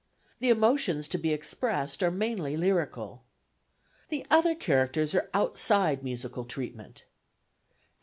[0.39, 3.21] The emotions to be expressed are mainly lyrical.
[4.09, 7.03] The other characters are outside musical treatment.